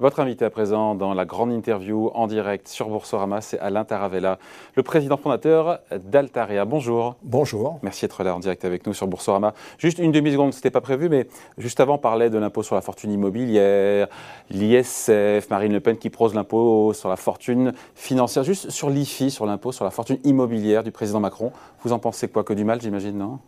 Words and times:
Votre 0.00 0.20
invité 0.20 0.46
à 0.46 0.50
présent 0.50 0.94
dans 0.94 1.12
la 1.12 1.26
grande 1.26 1.52
interview 1.52 2.10
en 2.14 2.26
direct 2.26 2.68
sur 2.68 2.88
Boursorama, 2.88 3.42
c'est 3.42 3.58
Alain 3.58 3.84
Taravella, 3.84 4.38
le 4.74 4.82
président 4.82 5.18
fondateur 5.18 5.80
d'Altaria. 5.94 6.64
Bonjour. 6.64 7.16
Bonjour. 7.22 7.78
Merci 7.82 8.06
d'être 8.06 8.24
là 8.24 8.34
en 8.34 8.38
direct 8.38 8.64
avec 8.64 8.86
nous 8.86 8.94
sur 8.94 9.06
Boursorama. 9.06 9.52
Juste 9.76 9.98
une 9.98 10.10
demi-seconde, 10.10 10.54
ce 10.54 10.58
n'était 10.58 10.70
pas 10.70 10.80
prévu, 10.80 11.10
mais 11.10 11.28
juste 11.58 11.80
avant, 11.80 11.96
on 11.96 11.98
parlait 11.98 12.30
de 12.30 12.38
l'impôt 12.38 12.62
sur 12.62 12.74
la 12.74 12.80
fortune 12.80 13.12
immobilière, 13.12 14.08
l'ISF, 14.48 15.50
Marine 15.50 15.74
Le 15.74 15.80
Pen 15.80 15.98
qui 15.98 16.08
prose 16.08 16.34
l'impôt 16.34 16.94
sur 16.94 17.10
la 17.10 17.16
fortune 17.16 17.74
financière. 17.94 18.42
Juste 18.42 18.70
sur 18.70 18.88
l'IFI, 18.88 19.30
sur 19.30 19.44
l'impôt 19.44 19.70
sur 19.70 19.84
la 19.84 19.90
fortune 19.90 20.16
immobilière 20.24 20.82
du 20.82 20.92
président 20.92 21.20
Macron, 21.20 21.52
vous 21.84 21.92
en 21.92 21.98
pensez 21.98 22.26
quoi? 22.26 22.42
Que 22.42 22.54
du 22.54 22.64
mal, 22.64 22.80
j'imagine, 22.80 23.18
non? 23.18 23.38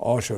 Oh, 0.00 0.20
je, 0.20 0.34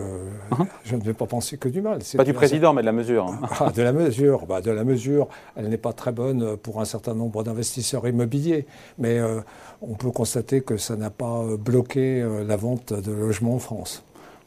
je, 0.85 0.97
ne 0.97 1.03
vais 1.03 1.13
pas 1.13 1.27
penser 1.27 1.59
que 1.59 1.69
du 1.69 1.83
mal. 1.83 1.99
Pas 2.17 2.25
du 2.25 2.33
président, 2.33 2.73
mais 2.73 2.81
de 2.81 2.87
la 2.87 2.93
mesure. 2.93 3.27
Hein. 3.27 3.41
Ah, 3.61 3.71
de 3.71 3.83
la 3.83 3.93
mesure. 3.93 4.47
Bah, 4.47 4.63
de 4.63 4.71
la 4.71 4.85
mesure, 4.85 5.29
elle 5.55 5.69
n'est 5.69 5.77
pas 5.77 5.93
très 5.93 6.13
bonne 6.13 6.57
pour 6.57 6.81
un 6.81 6.87
certain 6.87 7.15
nombre 7.15 7.43
d'investisseurs 7.43 8.09
immobiliers. 8.09 8.67
Mais 8.99 9.19
euh, 9.19 9.41
on 9.83 9.95
peut 9.95 10.11
constater 10.11 10.63
que 10.63 10.79
ça 10.79 10.97
n'a 10.97 11.11
pas 11.11 11.45
bloqué 11.59 12.23
euh, 12.23 12.43
la 12.43 12.57
vente 12.57 12.95
de 12.95 13.13
logements 13.13 13.57
en 13.57 13.59
France. 13.59 14.03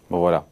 Bon, 0.10 0.20
voilà. 0.20 0.48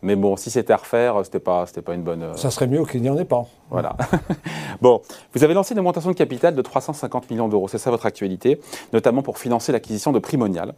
Mais 0.00 0.14
bon, 0.14 0.36
si 0.36 0.50
c'était 0.50 0.72
à 0.72 0.76
refaire, 0.76 1.20
c'était 1.24 1.40
pas, 1.40 1.66
c'était 1.66 1.82
pas 1.82 1.94
une 1.94 2.02
bonne. 2.02 2.22
Euh, 2.22 2.34
Ça 2.34 2.50
serait 2.50 2.68
mieux 2.68 2.84
qu'il 2.84 3.02
n'y 3.02 3.10
en 3.10 3.18
ait 3.18 3.24
pas. 3.24 3.46
Voilà. 3.68 3.96
bon, 4.80 5.02
vous 5.34 5.42
avez 5.42 5.54
lancé 5.54 5.74
une 5.74 5.80
augmentation 5.80 6.10
de 6.10 6.16
capital 6.16 6.54
de 6.54 6.62
350 6.62 7.28
millions 7.30 7.48
d'euros. 7.48 7.66
C'est 7.66 7.78
ça 7.78 7.90
votre 7.90 8.06
actualité, 8.06 8.60
notamment 8.92 9.22
pour 9.22 9.38
financer 9.38 9.72
l'acquisition 9.72 10.12
de 10.12 10.20
Primonial. 10.20 10.74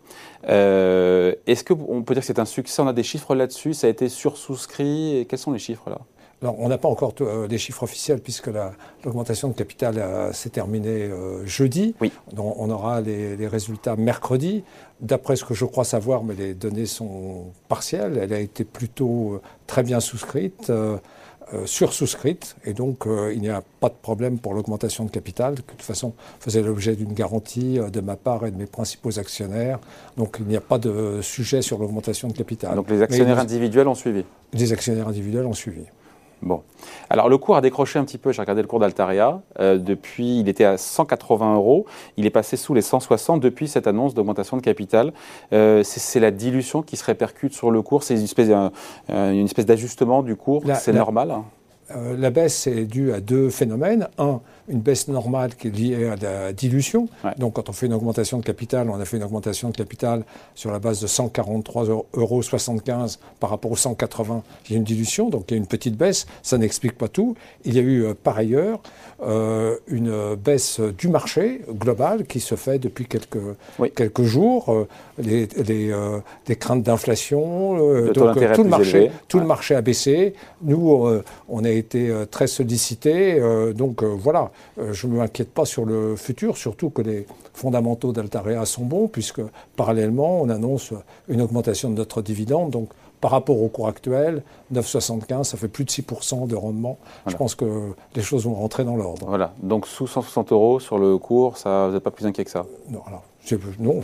Euh, 0.48 1.34
est-ce 1.46 1.64
qu'on 1.64 2.02
peut 2.02 2.14
dire 2.14 2.22
que 2.22 2.26
c'est 2.26 2.38
un 2.38 2.46
succès? 2.46 2.80
On 2.80 2.88
a 2.88 2.94
des 2.94 3.02
chiffres 3.02 3.34
là-dessus? 3.34 3.74
Ça 3.74 3.88
a 3.88 3.90
été 3.90 4.08
sursouscrit 4.08 5.18
et 5.18 5.24
Quels 5.26 5.38
sont 5.38 5.52
les 5.52 5.58
chiffres 5.58 5.90
là? 5.90 5.98
Alors, 6.42 6.58
on 6.58 6.68
n'a 6.68 6.78
pas 6.78 6.88
encore 6.88 7.14
euh, 7.20 7.48
des 7.48 7.58
chiffres 7.58 7.82
officiels 7.82 8.20
puisque 8.20 8.50
l'augmentation 9.04 9.48
de 9.48 9.52
capital 9.52 9.98
euh, 9.98 10.32
s'est 10.32 10.48
terminée 10.48 11.02
euh, 11.02 11.44
jeudi. 11.44 11.94
Oui. 12.00 12.12
Donc, 12.32 12.54
on 12.58 12.70
aura 12.70 13.02
les, 13.02 13.46
résultats 13.46 13.96
mercredi. 13.96 14.64
D'après 15.00 15.36
ce 15.36 15.44
que 15.44 15.54
je 15.54 15.64
crois 15.64 15.84
savoir, 15.84 16.24
mais 16.24 16.34
les 16.34 16.54
données 16.54 16.86
sont 16.86 17.46
partielles, 17.68 18.18
elle 18.22 18.32
a 18.32 18.38
été 18.38 18.64
plutôt 18.64 19.40
très 19.66 19.82
bien 19.82 19.98
souscrite. 19.98 20.70
sursouscrite 21.64 22.54
et 22.64 22.74
donc 22.74 23.06
il 23.32 23.40
n'y 23.40 23.48
a 23.48 23.62
pas 23.80 23.88
de 23.88 23.94
problème 24.00 24.38
pour 24.38 24.54
l'augmentation 24.54 25.04
de 25.04 25.10
capital, 25.10 25.54
qui 25.54 25.62
de 25.62 25.66
toute 25.66 25.82
façon 25.82 26.12
faisait 26.38 26.62
l'objet 26.62 26.94
d'une 26.94 27.12
garantie 27.12 27.80
de 27.80 28.00
ma 28.00 28.14
part 28.14 28.46
et 28.46 28.50
de 28.50 28.56
mes 28.56 28.66
principaux 28.66 29.18
actionnaires. 29.18 29.80
Donc 30.16 30.36
il 30.38 30.46
n'y 30.46 30.56
a 30.56 30.60
pas 30.60 30.78
de 30.78 31.20
sujet 31.22 31.62
sur 31.62 31.78
l'augmentation 31.78 32.28
de 32.28 32.34
capital. 32.34 32.76
Donc 32.76 32.90
les 32.90 33.02
actionnaires 33.02 33.40
individuels 33.40 33.88
ont 33.88 33.96
suivi 33.96 34.24
Les 34.52 34.72
actionnaires 34.72 35.08
individuels 35.08 35.46
ont 35.46 35.54
suivi. 35.54 35.86
Bon. 36.42 36.62
Alors 37.10 37.28
le 37.28 37.36
cours 37.36 37.56
a 37.56 37.60
décroché 37.60 37.98
un 37.98 38.04
petit 38.04 38.16
peu, 38.16 38.32
j'ai 38.32 38.40
regardé 38.40 38.62
le 38.62 38.68
cours 38.68 38.78
d'Altaria, 38.78 39.42
euh, 39.58 39.76
depuis, 39.76 40.40
il 40.40 40.48
était 40.48 40.64
à 40.64 40.78
180 40.78 41.54
euros, 41.54 41.86
il 42.16 42.24
est 42.24 42.30
passé 42.30 42.56
sous 42.56 42.72
les 42.72 42.82
160 42.82 43.40
depuis 43.40 43.68
cette 43.68 43.86
annonce 43.86 44.14
d'augmentation 44.14 44.56
de 44.56 44.62
capital. 44.62 45.12
Euh, 45.52 45.82
c'est 45.84 46.20
la 46.20 46.30
dilution 46.30 46.82
qui 46.82 46.96
se 46.96 47.04
répercute 47.04 47.52
sur 47.52 47.70
le 47.70 47.82
cours, 47.82 48.02
c'est 48.02 48.14
une 48.14 48.24
espèce, 48.24 48.50
une 49.08 49.44
espèce 49.44 49.66
d'ajustement 49.66 50.22
du 50.22 50.36
cours, 50.36 50.62
c'est 50.74 50.92
normal 50.92 51.30
hein 51.30 51.44
euh, 51.96 52.16
la 52.16 52.30
baisse 52.30 52.66
est 52.66 52.84
due 52.84 53.12
à 53.12 53.20
deux 53.20 53.50
phénomènes. 53.50 54.08
Un, 54.18 54.40
une 54.68 54.80
baisse 54.80 55.08
normale 55.08 55.54
qui 55.54 55.68
est 55.68 55.70
liée 55.70 56.06
à 56.06 56.16
la 56.16 56.52
dilution. 56.52 57.08
Donc, 57.38 57.54
quand 57.54 57.68
on 57.68 57.72
fait 57.72 57.86
une 57.86 57.94
augmentation 57.94 58.38
de 58.38 58.44
capital, 58.44 58.90
on 58.90 59.00
a 59.00 59.04
fait 59.04 59.16
une 59.16 59.22
augmentation 59.22 59.70
de 59.70 59.76
capital 59.76 60.24
sur 60.54 60.70
la 60.70 60.78
base 60.78 61.00
de 61.00 61.06
143,75 61.06 61.90
euros 62.14 62.42
par 63.40 63.50
rapport 63.50 63.70
aux 63.70 63.76
180. 63.76 64.42
Il 64.66 64.72
y 64.72 64.74
a 64.74 64.78
une 64.78 64.84
dilution, 64.84 65.28
donc 65.28 65.44
il 65.48 65.52
y 65.52 65.54
a 65.54 65.58
une 65.58 65.66
petite 65.66 65.96
baisse. 65.96 66.26
Ça 66.42 66.58
n'explique 66.58 66.96
pas 66.96 67.08
tout. 67.08 67.34
Il 67.64 67.74
y 67.74 67.78
a 67.78 67.82
eu, 67.82 68.04
euh, 68.04 68.14
par 68.14 68.38
ailleurs, 68.38 68.80
euh, 69.22 69.76
une 69.86 70.34
baisse 70.36 70.80
du 70.80 71.08
marché 71.08 71.62
global 71.70 72.26
qui 72.26 72.40
se 72.40 72.54
fait 72.54 72.78
depuis 72.78 73.06
quelques, 73.06 73.38
quelques 73.94 74.22
jours. 74.22 74.86
les, 75.18 75.46
des 75.46 76.56
craintes 76.56 76.82
d'inflation. 76.82 77.76
donc, 78.12 78.54
tout, 78.54 78.62
le 78.62 78.68
marché, 78.68 79.10
tout 79.28 79.38
le 79.38 79.46
marché 79.46 79.74
a 79.74 79.82
baissé. 79.82 80.34
Nous, 80.62 81.22
on 81.48 81.64
a 81.64 81.70
été 81.70 82.10
euh, 82.10 82.26
très 82.26 82.46
sollicité. 82.46 83.38
Euh, 83.40 83.72
donc 83.72 84.02
euh, 84.02 84.06
voilà, 84.06 84.50
je 84.78 85.06
ne 85.06 85.16
m'inquiète 85.16 85.52
pas 85.52 85.64
sur 85.64 85.84
le 85.84 86.16
futur, 86.16 86.56
surtout 86.56 86.90
que 86.90 87.02
les 87.02 87.26
fondamentaux 87.54 88.12
d'Altarea 88.12 88.64
sont 88.64 88.84
bons, 88.84 89.08
puisque 89.08 89.42
parallèlement, 89.76 90.40
on 90.40 90.48
annonce 90.48 90.92
une 91.28 91.40
augmentation 91.42 91.90
de 91.90 91.94
notre 91.94 92.22
dividende. 92.22 92.70
Donc 92.70 92.90
par 93.20 93.32
rapport 93.32 93.60
au 93.62 93.68
cours 93.68 93.88
actuel, 93.88 94.42
9,75, 94.72 95.44
ça 95.44 95.56
fait 95.58 95.68
plus 95.68 95.84
de 95.84 95.90
6% 95.90 96.46
de 96.46 96.56
rendement. 96.56 96.98
Je 97.26 97.36
pense 97.36 97.54
que 97.54 97.92
les 98.16 98.22
choses 98.22 98.44
vont 98.44 98.54
rentrer 98.54 98.84
dans 98.84 98.96
l'ordre. 98.96 99.26
Voilà, 99.28 99.52
donc 99.62 99.86
sous 99.86 100.06
160 100.06 100.52
euros 100.52 100.80
sur 100.80 100.98
le 100.98 101.18
cours, 101.18 101.58
ça, 101.58 101.86
vous 101.88 101.94
n'êtes 101.94 102.02
pas 102.02 102.10
plus 102.10 102.26
inquiet 102.26 102.44
que 102.44 102.50
ça? 102.50 102.64
Non, 102.88 103.02
alors, 103.06 103.22
non, 103.78 104.00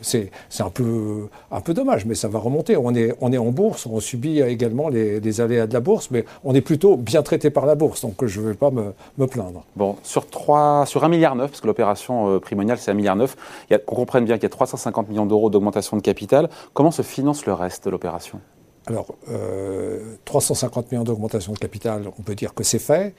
c'est 0.00 0.30
un 0.60 0.70
peu, 0.70 1.28
un 1.50 1.60
peu 1.60 1.74
dommage, 1.74 2.04
mais 2.06 2.14
ça 2.14 2.28
va 2.28 2.38
remonter. 2.38 2.76
On 2.76 2.94
est, 2.94 3.14
on 3.20 3.32
est 3.32 3.38
en 3.38 3.50
bourse, 3.50 3.86
on 3.86 4.00
subit 4.00 4.40
également 4.40 4.88
les, 4.88 5.40
aléas 5.40 5.66
de 5.66 5.74
la 5.74 5.80
bourse, 5.80 6.10
mais 6.10 6.24
on 6.44 6.54
est 6.54 6.60
plutôt 6.60 6.96
bien 6.96 7.22
traité 7.22 7.50
par 7.50 7.66
la 7.66 7.74
bourse, 7.74 8.02
donc 8.02 8.24
je 8.24 8.40
ne 8.40 8.48
vais 8.48 8.54
pas 8.54 8.70
me, 8.70 8.92
me, 9.18 9.26
plaindre. 9.26 9.64
Bon, 9.76 9.96
sur, 10.02 10.28
3, 10.28 10.86
sur 10.86 11.02
1,9 11.02 11.08
milliard, 11.10 11.36
parce 11.36 11.60
que 11.60 11.66
l'opération 11.66 12.34
euh, 12.34 12.38
primoniale, 12.38 12.78
c'est 12.78 12.92
1,9 12.92 12.96
milliard, 12.96 13.16
qu'on 13.86 13.96
comprenne 13.96 14.24
bien 14.24 14.36
qu'il 14.36 14.44
y 14.44 14.46
a 14.46 14.50
350 14.50 15.08
millions 15.08 15.26
d'euros 15.26 15.50
d'augmentation 15.50 15.96
de 15.96 16.02
capital. 16.02 16.48
Comment 16.74 16.90
se 16.90 17.02
finance 17.02 17.46
le 17.46 17.52
reste 17.52 17.84
de 17.86 17.90
l'opération? 17.90 18.40
Alors, 18.86 19.06
350 20.24 20.84
euh, 20.84 20.88
millions 20.90 21.04
d'augmentation 21.04 21.52
de 21.52 21.58
capital, 21.58 22.10
on 22.18 22.22
peut 22.22 22.34
dire 22.34 22.52
que 22.54 22.64
c'est 22.64 22.80
fait. 22.80 23.14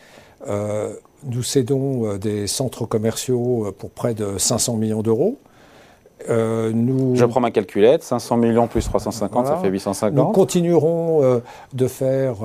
Euh, 0.48 0.94
nous 1.26 1.44
cédons 1.44 2.06
euh, 2.06 2.18
des 2.18 2.48
centres 2.48 2.86
commerciaux 2.86 3.74
pour 3.78 3.90
près 3.90 4.14
de 4.14 4.38
500 4.38 4.76
millions 4.76 5.02
d'euros. 5.02 5.38
nous, 6.30 7.16
Je 7.16 7.26
prends 7.26 7.42
ma 7.42 7.52
calculette, 7.52 8.04
500 8.04 8.38
millions 8.38 8.68
plus 8.68 8.86
350, 8.86 9.48
ça 9.48 9.58
fait 9.58 9.70
850. 9.70 10.16
Nous 10.16 10.32
continuerons 10.32 11.42
de 11.74 11.88
faire, 11.88 12.36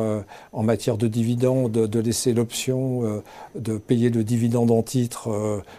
en 0.53 0.63
matière 0.65 0.97
de 0.97 1.07
dividendes, 1.07 1.71
de 1.71 2.01
laisser 2.01 2.33
l'option 2.33 3.23
de 3.55 3.79
payer 3.79 4.11
le 4.11 4.25
dividende 4.25 4.73
en 4.73 4.83
titre, 4.83 5.29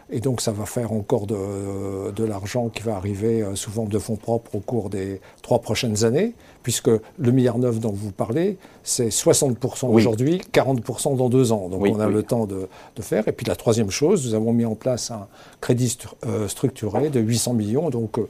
et 0.10 0.22
donc 0.22 0.40
ça 0.40 0.54
va 0.54 0.66
faire 0.66 0.94
encore 0.94 1.28
de, 1.28 2.12
de 2.16 2.24
l'argent 2.24 2.70
qui 2.70 2.84
va 2.84 2.96
arriver 2.96 3.46
sous 3.56 3.72
forme 3.72 3.90
de 3.90 4.00
fonds 4.00 4.16
propres 4.16 4.56
au 4.56 4.60
cours 4.60 4.90
des 4.90 5.20
trois 5.42 5.60
prochaines 5.60 6.06
années 6.06 6.34
puisque 6.64 6.90
le 6.90 7.31
milliard 7.31 7.58
neuf 7.58 7.80
dont 7.80 7.92
vous 7.92 8.12
parlez, 8.12 8.58
c'est 8.84 9.09
60% 9.09 9.88
aujourd'hui, 9.88 10.42
40% 10.53 11.16
dans 11.16 11.30
deux 11.30 11.52
ans. 11.52 11.70
Donc 11.70 11.86
on 11.86 12.00
a 12.00 12.08
le 12.08 12.24
temps 12.24 12.46
de, 12.46 12.68
faire. 13.02 13.28
Et 13.28 13.31
puis 13.31 13.46
la 13.46 13.56
troisième 13.56 13.90
chose, 13.90 14.28
nous 14.28 14.36
avons 14.36 14.52
mis 14.52 14.66
en 14.66 14.75
place 14.75 15.09
un 15.12 15.28
crédit 15.62 15.98
euh, 16.25 16.48
structuré 16.50 17.09
de 17.09 17.19
800 17.19 17.53
millions. 17.53 17.90
Donc 17.90 18.19
euh, 18.19 18.28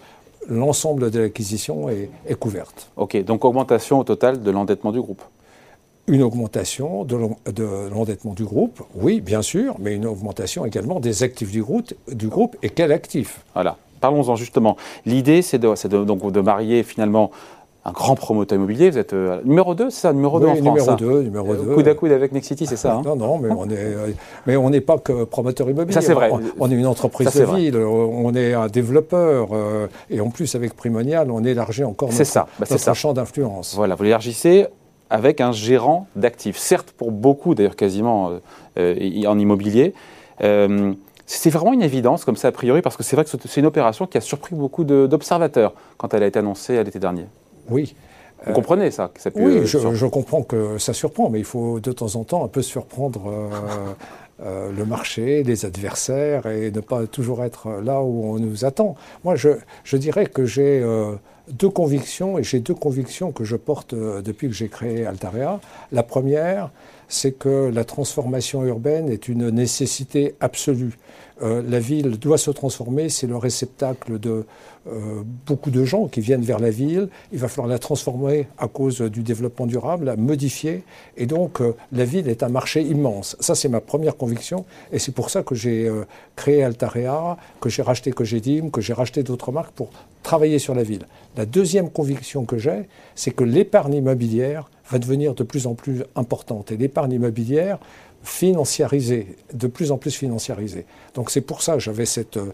l'ensemble 0.48 1.10
de 1.12 1.20
l'acquisition 1.20 1.90
est, 1.90 2.36
couverte. 2.40 2.92
Ok, 2.98 3.22
donc 3.24 3.46
augmentation 3.46 4.00
au 4.00 4.04
total 4.04 4.42
de 4.42 4.52
l'endettement 4.52 4.92
du 4.92 5.02
groupe 5.02 5.24
une 6.08 6.24
augmentation 6.24 7.04
de 7.04 7.16
l'endettement 7.94 8.34
du 8.34 8.44
groupe, 8.44 8.82
oui, 8.96 9.22
bien 9.22 9.44
sûr, 9.44 9.76
mais 9.78 9.94
une 9.94 10.08
augmentation 10.08 10.66
également 10.66 11.00
des 11.00 11.22
actifs 11.22 11.52
du 11.52 11.62
groupe, 11.62 11.94
du 12.12 12.28
groupe 12.28 12.58
et 12.64 12.72
quel 12.72 12.92
actif 12.92 13.42
Voilà, 13.54 13.78
parlons-en 14.02 14.36
justement. 14.36 14.76
L'idée, 15.06 15.44
c'est 15.44 15.60
de, 15.60 15.68
de, 15.68 16.04
donc 16.04 16.32
de 16.32 16.42
marier 16.42 16.82
finalement 16.82 17.30
un 17.86 17.92
grand 17.92 18.16
promoteur 18.16 18.58
immobilier. 18.58 18.90
Vous 18.90 18.98
êtes 18.98 19.14
euh, 19.14 19.42
numéro 19.46 19.74
2, 19.74 19.90
c'est 19.90 20.02
ça 20.02 20.14
Numéro 20.14 20.40
2 20.40 20.48
en 20.48 20.56
France 20.56 20.78
Numéro 20.78 20.96
2, 20.96 21.20
hein. 21.20 21.24
numéro 21.24 21.56
2. 21.56 21.72
Euh, 21.72 21.76
coude 21.76 21.88
à 21.88 21.96
coude 21.96 22.12
avec 22.12 22.32
Nexity, 22.32 22.66
c'est 22.66 22.76
ça 22.76 22.96
hein 22.96 23.02
Non, 23.06 23.16
non, 23.16 23.38
mais 23.40 23.50
on 23.50 23.70
est, 23.70 23.78
euh, 23.78 24.12
mais 24.46 24.58
on 24.58 24.70
n'est 24.70 24.82
pas 24.82 24.98
que 24.98 25.24
promoteur 25.24 25.70
immobilier. 25.70 25.94
Ça, 25.94 26.02
c'est 26.02 26.14
vrai. 26.14 26.30
On, 26.60 26.70
est 26.70 26.76
une 26.76 26.88
entreprise 26.88 27.34
de 27.34 27.44
ville, 27.44 27.78
on 27.78 28.34
est 28.36 28.54
un 28.54 28.68
développeur, 28.68 29.50
et 30.10 30.20
en 30.22 30.30
plus, 30.30 30.56
avec 30.56 30.76
Primonial, 30.76 31.32
on 31.32 31.44
élargit 31.44 31.84
encore 31.84 32.10
notre, 32.10 32.24
ça. 32.26 32.48
Bah, 32.60 32.66
notre 32.70 32.96
champ 32.96 33.14
d'influence. 33.14 33.76
Voilà, 33.76 33.96
vous 33.96 34.04
l'élargissez 34.04 34.68
avec 35.10 35.42
un 35.42 35.52
gérant 35.52 36.08
d'actifs. 36.16 36.58
Certes, 36.58 36.94
pour 36.96 37.12
beaucoup, 37.12 37.56
d'ailleurs 37.56 37.76
quasiment 37.76 38.32
en 38.78 39.40
immobilier. 39.40 39.94
c'est 40.40 41.50
vraiment 41.50 41.74
une 41.74 41.82
évidence 41.82 42.26
comme 42.26 42.36
ça 42.36 42.50
a 42.50 42.52
priori 42.52 42.82
parce 42.82 42.98
que 42.98 43.04
c'est 43.04 43.16
vrai 43.16 43.24
que 43.24 43.32
c'est 43.32 43.60
une 43.60 43.66
opération 43.66 44.06
qui 44.06 44.18
a 44.18 44.22
surpris 44.22 44.56
beaucoup 44.56 44.84
d'observateurs 44.84 45.74
quand 45.98 46.14
elle 46.14 46.24
a 46.24 46.28
été 46.28 46.40
annoncée 46.40 46.84
l'été 46.84 47.00
dernier. 47.00 47.26
Oui. 47.70 47.96
Vous 48.46 48.54
comprenez 48.54 48.90
ça, 48.92 49.12
Oui, 49.36 49.58
euh, 49.58 49.66
je, 49.66 50.06
comprends 50.06 50.44
que 50.44 50.78
ça 50.78 50.94
surprend, 50.94 51.30
mais 51.30 51.40
il 51.40 51.46
faut 51.46 51.80
de 51.80 51.92
temps 51.92 52.16
en 52.16 52.24
temps 52.24 52.46
un 52.46 52.48
peu 52.48 52.62
surprendre 52.62 53.28
euh, 53.28 53.50
euh, 54.46 54.72
le 54.72 54.86
marché, 54.86 55.44
les 55.44 55.66
adversaires, 55.66 56.46
et 56.46 56.72
ne 56.72 56.80
pas 56.80 57.06
toujours 57.06 57.44
être 57.44 57.82
là 57.84 58.02
où 58.02 58.34
on 58.34 58.40
nous 58.40 58.64
attend. 58.64 58.96
Moi, 59.24 59.36
je, 59.36 59.98
dirais 59.98 60.26
que 60.26 60.46
j'ai 60.46 60.86
deux 61.52 61.70
convictions, 61.70 62.38
et 62.38 62.44
j'ai 62.44 62.60
deux 62.60 62.74
convictions 62.74 63.32
que 63.32 63.44
je 63.44 63.56
porte 63.56 63.94
euh, 63.94 64.22
depuis 64.22 64.48
que 64.48 64.54
j'ai 64.54 64.70
créé 64.70 65.06
Altarea. 65.06 65.60
La 65.92 66.04
première, 66.04 66.72
c'est 67.08 67.32
que 67.32 67.72
la 67.74 67.84
transformation 67.84 68.64
urbaine 68.66 69.10
est 69.10 69.28
une 69.28 69.50
nécessité 69.50 70.36
absolue. 70.40 70.98
Euh, 71.42 71.64
la 71.68 71.80
ville 71.80 72.20
doit 72.20 72.38
se 72.38 72.52
transformer, 72.52 73.10
c'est 73.10 73.26
le 73.26 73.38
réceptacle 73.38 74.20
de 74.20 74.46
euh, 74.88 75.24
beaucoup 75.46 75.72
de 75.72 75.86
gens 75.86 76.08
qui 76.08 76.22
viennent 76.22 76.44
vers 76.44 76.60
la 76.60 76.70
ville. 76.70 77.10
Il 77.32 77.40
va 77.40 77.48
falloir 77.48 77.68
la 77.68 77.80
transformer 77.80 78.48
à 78.58 78.68
cause 78.68 79.02
du 79.02 79.24
développement 79.24 79.66
durable, 79.66 80.06
la 80.06 80.18
modifier. 80.18 80.84
Et 81.18 81.26
donc, 81.26 81.62
la 81.92 82.06
ville 82.06 82.28
est 82.28 82.44
un 82.44 82.50
marché 82.50 82.82
immense. 82.82 83.38
Ça, 83.40 83.56
c'est 83.56 83.70
ma 83.70 83.82
première 83.82 84.18
conviction. 84.18 84.66
Et 84.92 85.00
c'est 85.00 85.14
pour 85.14 85.30
ça 85.30 85.44
que 85.44 85.56
j'ai 85.56 85.90
créé 86.36 86.64
Altarea, 86.64 87.38
que 87.62 87.70
j'ai 87.70 87.82
racheté 87.82 88.12
Cogedim, 88.12 88.70
que 88.70 88.82
j'ai 88.82 88.94
racheté 88.94 89.24
d'autres 89.24 89.52
marques 89.52 89.72
pour 89.72 89.90
travailler 90.30 90.60
sur 90.60 90.76
la 90.76 90.84
ville. 90.84 91.08
La 91.38 91.48
deuxième 91.48 91.90
conviction 91.90 92.46
que 92.46 92.60
j'ai, 92.60 92.88
c'est 93.16 93.32
que 93.32 93.44
l'épargne 93.44 93.96
immobilière 93.96 94.70
va 94.92 95.00
devenir 95.00 95.34
de 95.34 95.44
plus 95.44 95.66
en 95.66 95.74
plus 95.74 96.04
importante. 96.16 96.72
Et 96.72 96.78
l'épargne 96.78 97.14
immobilière, 97.14 97.80
financiarisé, 98.22 99.36
de 99.56 99.66
plus 99.66 99.92
en 99.92 99.98
plus 99.98 100.16
financiarisé. 100.16 100.86
Donc 101.16 101.32
c'est 101.32 101.42
pour 101.42 101.64
ça 101.64 101.74
que 101.74 101.80
j'avais 101.80 102.06
cette 102.06 102.38
euh, 102.38 102.54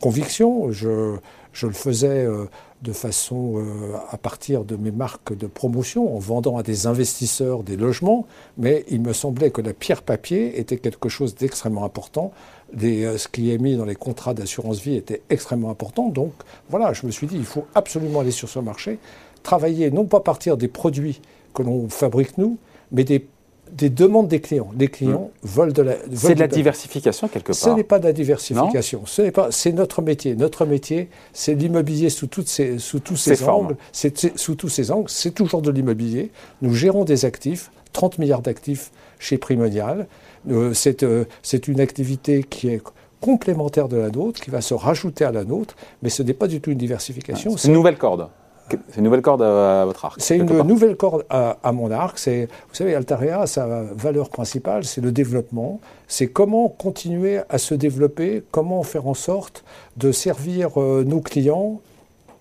conviction. 0.00 0.72
Je, 0.72 1.14
je, 1.52 1.68
le 1.68 1.72
faisais 1.72 2.24
euh, 2.24 2.46
de 2.84 2.92
façon 2.92 3.54
euh, 3.56 3.96
à 4.10 4.16
partir 4.16 4.64
de 4.64 4.76
mes 4.76 4.92
marques 4.92 5.36
de 5.36 5.46
promotion, 5.46 6.14
en 6.14 6.18
vendant 6.18 6.56
à 6.58 6.62
des 6.62 6.86
investisseurs 6.86 7.62
des 7.62 7.76
logements, 7.76 8.26
mais 8.58 8.84
il 8.88 9.00
me 9.00 9.12
semblait 9.12 9.50
que 9.50 9.62
la 9.62 9.72
pierre 9.72 10.02
papier 10.02 10.60
était 10.60 10.76
quelque 10.76 11.08
chose 11.08 11.34
d'extrêmement 11.34 11.84
important. 11.84 12.32
Des, 12.72 13.18
ce 13.18 13.28
qui 13.28 13.52
est 13.52 13.58
mis 13.58 13.76
dans 13.76 13.84
les 13.84 13.94
contrats 13.94 14.34
d'assurance 14.34 14.80
vie 14.80 14.96
était 14.96 15.22
extrêmement 15.30 15.70
important. 15.70 16.08
Donc 16.08 16.32
voilà, 16.68 16.92
je 16.92 17.06
me 17.06 17.10
suis 17.10 17.26
dit, 17.26 17.36
il 17.36 17.44
faut 17.44 17.66
absolument 17.74 18.20
aller 18.20 18.30
sur 18.30 18.48
ce 18.48 18.58
marché, 18.58 18.98
travailler 19.42 19.90
non 19.90 20.04
pas 20.04 20.18
à 20.18 20.20
partir 20.20 20.56
des 20.56 20.68
produits 20.68 21.20
que 21.54 21.62
l'on 21.62 21.88
fabrique 21.88 22.36
nous, 22.36 22.58
mais 22.92 23.04
des 23.04 23.26
des 23.74 23.90
demandes 23.90 24.28
des 24.28 24.40
clients. 24.40 24.70
Les 24.78 24.88
clients 24.88 25.30
hmm. 25.42 25.46
veulent 25.46 25.72
de 25.72 25.82
la. 25.82 25.94
C'est 26.14 26.34
de 26.34 26.40
la 26.40 26.46
diversification 26.46 27.28
quelque 27.28 27.48
part. 27.48 27.56
Ce 27.56 27.70
n'est 27.70 27.84
pas 27.84 27.98
de 27.98 28.04
la 28.04 28.12
diversification. 28.12 29.02
ce 29.04 29.22
n'est 29.22 29.30
pas. 29.32 29.48
C'est 29.50 29.72
notre 29.72 30.00
métier. 30.00 30.36
Notre 30.36 30.64
métier, 30.64 31.08
c'est 31.32 31.54
l'immobilier 31.54 32.08
sous 32.08 32.26
toutes 32.26 32.48
ces, 32.48 32.78
sous 32.78 33.00
tous 33.00 33.16
ces, 33.16 33.44
angles. 33.48 33.76
C'est 33.92 34.38
sous 34.38 34.54
tous 34.54 34.68
ces 34.68 34.90
angles. 34.90 35.10
C'est 35.10 35.34
toujours 35.34 35.62
de 35.62 35.70
l'immobilier. 35.70 36.30
Nous 36.62 36.74
gérons 36.74 37.04
des 37.04 37.24
actifs, 37.24 37.70
30 37.92 38.18
milliards 38.18 38.42
d'actifs 38.42 38.92
chez 39.18 39.38
Primonial. 39.38 40.06
Euh, 40.50 40.72
euh, 41.02 41.24
c'est 41.42 41.68
une 41.68 41.80
activité 41.80 42.44
qui 42.44 42.68
est 42.68 42.82
complémentaire 43.20 43.88
de 43.88 43.96
la 43.96 44.10
nôtre, 44.10 44.40
qui 44.40 44.50
va 44.50 44.60
se 44.60 44.74
rajouter 44.74 45.24
à 45.24 45.32
la 45.32 45.44
nôtre, 45.44 45.74
mais 46.02 46.10
ce 46.10 46.22
n'est 46.22 46.34
pas 46.34 46.46
du 46.46 46.60
tout 46.60 46.70
une 46.70 46.78
diversification. 46.78 47.56
c'est 47.56 47.68
une 47.68 47.74
nouvelle 47.74 47.96
corde. 47.96 48.28
C'est 48.68 48.98
une 48.98 49.04
nouvelle 49.04 49.22
corde 49.22 49.42
à, 49.42 49.84
votre 49.84 50.04
arc. 50.04 50.16
C'est 50.20 50.36
une 50.36 50.62
nouvelle 50.62 50.96
corde 50.96 51.24
à, 51.28 51.72
mon 51.72 51.90
arc. 51.90 52.18
C'est, 52.18 52.46
vous 52.68 52.74
savez, 52.74 52.94
Altaria, 52.94 53.46
sa 53.46 53.82
valeur 53.94 54.30
principale, 54.30 54.84
c'est 54.84 55.00
le 55.00 55.12
développement. 55.12 55.80
C'est 56.08 56.28
comment 56.28 56.68
continuer 56.68 57.40
à 57.48 57.58
se 57.58 57.74
développer, 57.74 58.42
comment 58.50 58.82
faire 58.82 59.06
en 59.06 59.14
sorte 59.14 59.64
de 59.96 60.12
servir 60.12 60.80
euh, 60.80 61.04
nos 61.04 61.20
clients, 61.20 61.80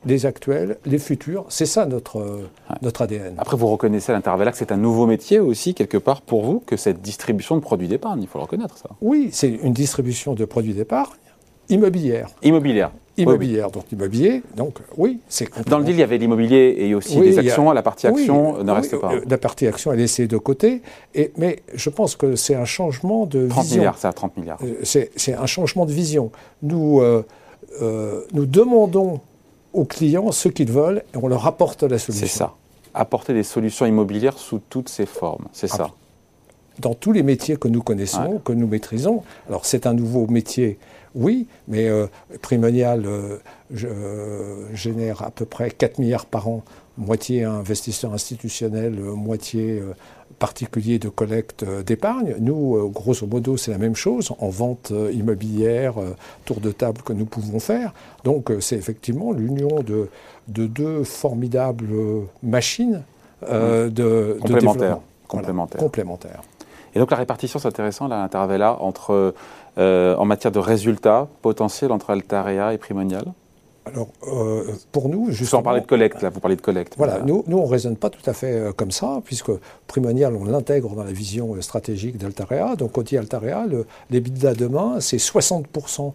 les 0.05 0.25
actuels, 0.25 0.77
les 0.85 0.99
futurs. 0.99 1.45
C'est 1.49 1.65
ça 1.65 1.85
notre, 1.85 2.19
euh, 2.19 2.49
notre 2.81 3.01
ADN. 3.01 3.35
Après, 3.37 3.57
vous 3.57 3.67
reconnaissez 3.67 4.11
à 4.11 4.15
l'Intervella 4.15 4.51
que 4.51 4.57
c'est 4.57 4.71
un 4.71 4.77
nouveau 4.77 5.05
métier 5.05 5.39
aussi, 5.39 5.73
quelque 5.73 5.97
part, 5.97 6.21
pour 6.21 6.43
vous, 6.43 6.59
que 6.59 6.77
cette 6.77 7.01
distribution 7.01 7.55
de 7.55 7.61
produits 7.61 7.87
d'épargne. 7.87 8.21
Il 8.21 8.27
faut 8.27 8.39
le 8.39 8.43
reconnaître, 8.43 8.77
ça. 8.77 8.89
Oui, 9.01 9.29
c'est 9.31 9.49
une 9.49 9.73
distribution 9.73 10.33
de 10.33 10.45
produits 10.45 10.73
d'épargne 10.73 11.11
immobilière. 11.69 12.29
Immobilière. 12.41 12.91
Immobilière, 13.15 13.69
donc 13.69 13.91
immobilier, 13.91 14.41
donc 14.55 14.79
oui, 14.97 15.19
c'est 15.27 15.47
Dans 15.69 15.77
le 15.77 15.83
deal, 15.83 15.93
il 15.93 15.99
y 15.99 16.03
avait 16.03 16.17
l'immobilier 16.17 16.75
et 16.79 16.95
aussi 16.95 17.19
des 17.19 17.37
actions, 17.37 17.71
la 17.71 17.83
partie 17.83 18.07
action 18.07 18.63
ne 18.63 18.71
reste 18.71 18.99
pas. 18.99 19.11
La 19.27 19.37
partie 19.37 19.67
action, 19.67 19.93
est 19.93 19.97
laissée 19.97 20.25
de 20.25 20.37
côté, 20.37 20.81
et, 21.13 21.31
mais 21.37 21.61
je 21.75 21.91
pense 21.91 22.15
que 22.15 22.35
c'est 22.35 22.55
un 22.55 22.65
changement 22.65 23.27
de 23.27 23.47
30 23.47 23.63
vision. 23.63 23.77
milliards, 23.77 23.97
ça, 23.99 24.11
30 24.13 24.37
milliards. 24.37 24.59
Euh, 24.63 24.79
c'est 24.83 25.33
un 25.35 25.45
changement 25.45 25.85
de 25.85 25.91
vision. 25.91 26.31
Nous, 26.63 27.01
euh, 27.01 27.23
euh, 27.83 28.21
nous 28.33 28.47
demandons 28.47 29.19
aux 29.73 29.85
clients 29.85 30.31
ce 30.31 30.49
qu'ils 30.49 30.71
veulent 30.71 31.03
et 31.13 31.17
on 31.21 31.27
leur 31.27 31.45
apporte 31.45 31.83
la 31.83 31.99
solution. 31.99 32.25
C'est 32.25 32.33
ça. 32.33 32.53
Apporter 32.95 33.33
des 33.33 33.43
solutions 33.43 33.85
immobilières 33.85 34.39
sous 34.39 34.59
toutes 34.69 34.89
ses 34.89 35.05
formes, 35.05 35.45
c'est 35.51 35.67
ça. 35.67 35.91
Dans 36.79 36.95
tous 36.95 37.11
les 37.11 37.21
métiers 37.21 37.57
que 37.57 37.67
nous 37.67 37.83
connaissons, 37.83 38.41
que 38.43 38.53
nous 38.53 38.65
maîtrisons. 38.65 39.21
Alors 39.47 39.65
c'est 39.65 39.85
un 39.85 39.93
nouveau 39.93 40.25
métier 40.25 40.79
oui, 41.15 41.47
mais 41.67 41.87
euh, 41.87 42.07
Primonial 42.41 43.05
euh, 43.05 43.37
euh, 43.83 44.67
génère 44.73 45.21
à 45.23 45.31
peu 45.31 45.45
près 45.45 45.69
4 45.69 45.99
milliards 45.99 46.25
par 46.25 46.47
an, 46.47 46.63
moitié 46.97 47.43
investisseurs 47.43 48.13
institutionnels, 48.13 48.99
moitié 48.99 49.81
particulier 50.37 50.99
de 50.99 51.09
collecte 51.09 51.65
d'épargne. 51.65 52.35
Nous, 52.39 52.89
grosso 52.89 53.25
modo, 53.25 53.57
c'est 53.57 53.71
la 53.71 53.79
même 53.79 53.95
chose 53.95 54.31
en 54.37 54.49
vente 54.49 54.93
immobilière, 55.11 55.95
tour 56.45 56.59
de 56.59 56.71
table 56.71 57.01
que 57.01 57.13
nous 57.13 57.25
pouvons 57.25 57.59
faire. 57.59 57.93
Donc, 58.23 58.51
c'est 58.59 58.75
effectivement 58.75 59.31
l'union 59.31 59.81
de, 59.81 60.09
deux 60.47 61.03
formidables 61.03 61.89
machines 62.43 63.01
mmh. 63.41 63.89
de, 63.89 64.37
complémentaires. 64.39 64.99
complémentaires. 65.79 66.41
Et 66.93 66.99
donc, 66.99 67.09
la 67.09 67.17
répartition, 67.17 67.57
c'est 67.57 67.67
intéressant, 67.67 68.07
là, 68.07 68.29
là 68.31 68.77
entre 68.81 69.33
euh, 69.77 70.15
en 70.17 70.25
matière 70.25 70.51
de 70.51 70.59
résultats 70.59 71.27
potentiels 71.41 71.91
entre 71.91 72.11
Altaria 72.11 72.73
et 72.73 72.77
Primonial 72.77 73.25
alors, 73.85 74.07
euh, 74.27 74.71
pour 74.93 75.09
nous, 75.09 75.29
justement... 75.31 75.59
Sans 75.59 75.61
parler 75.61 75.81
de 75.81 75.85
collecte, 75.85 76.21
là, 76.21 76.29
vous 76.29 76.39
parlez 76.39 76.55
de 76.55 76.61
collecte. 76.61 76.93
Voilà, 76.97 77.19
nous, 77.19 77.43
nous 77.47 77.57
on 77.57 77.65
ne 77.65 77.69
raisonne 77.69 77.97
pas 77.97 78.09
tout 78.09 78.27
à 78.29 78.31
fait 78.31 78.53
euh, 78.53 78.71
comme 78.71 78.91
ça, 78.91 79.21
puisque 79.25 79.51
Primonial, 79.87 80.37
on 80.37 80.45
l'intègre 80.45 80.95
dans 80.95 81.03
la 81.03 81.11
vision 81.11 81.61
stratégique 81.61 82.17
d'Altarea. 82.17 82.77
Donc, 82.77 82.93
quand 82.93 83.03
dit 83.03 83.17
Altaria, 83.17 83.65
l'EBITDA 84.09 84.53
demain, 84.53 85.01
c'est 85.01 85.17
60% 85.17 86.13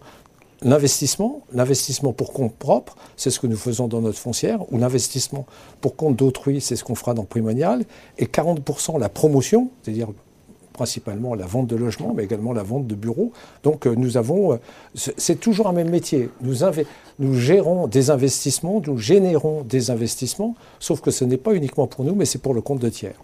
l'investissement, 0.61 1.41
l'investissement 1.53 2.11
pour 2.11 2.33
compte 2.33 2.53
propre, 2.55 2.95
c'est 3.15 3.29
ce 3.29 3.39
que 3.39 3.47
nous 3.47 3.55
faisons 3.55 3.87
dans 3.87 4.01
notre 4.01 4.17
foncière, 4.17 4.61
ou 4.73 4.77
l'investissement 4.77 5.45
pour 5.81 5.95
compte 5.95 6.15
d'autrui, 6.15 6.61
c'est 6.61 6.75
ce 6.75 6.83
qu'on 6.83 6.95
fera 6.95 7.13
dans 7.13 7.23
Primonial, 7.23 7.83
et 8.17 8.25
40% 8.25 8.99
la 8.99 9.09
promotion, 9.09 9.69
c'est-à-dire 9.81 10.09
principalement 10.79 11.35
la 11.35 11.45
vente 11.45 11.67
de 11.67 11.75
logements, 11.75 12.13
mais 12.15 12.23
également 12.23 12.53
la 12.53 12.63
vente 12.63 12.87
de 12.87 12.95
bureaux. 12.95 13.33
Donc 13.63 13.85
euh, 13.85 13.95
nous 13.97 14.15
avons, 14.15 14.53
euh, 14.53 14.57
c'est 14.95 15.37
toujours 15.37 15.67
un 15.67 15.73
même 15.73 15.89
métier. 15.89 16.29
Nous, 16.41 17.33
gérons 17.33 17.87
des 17.87 18.11
investissements, 18.11 18.81
nous 18.87 18.97
générons 18.97 19.63
des 19.63 19.91
investissements, 19.91 20.55
sauf 20.79 21.01
que 21.01 21.11
ce 21.11 21.25
n'est 21.25 21.35
pas 21.35 21.53
uniquement 21.53 21.85
pour 21.85 22.05
nous, 22.05 22.15
mais 22.15 22.23
c'est 22.23 22.41
pour 22.41 22.53
le 22.53 22.61
compte 22.61 22.79
de 22.79 22.87
tiers. 22.87 23.19